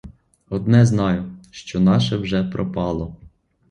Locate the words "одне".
0.49-0.85